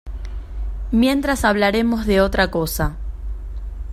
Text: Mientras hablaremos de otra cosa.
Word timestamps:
Mientras 0.89 1.45
hablaremos 1.45 2.07
de 2.07 2.21
otra 2.21 2.49
cosa. 2.49 2.97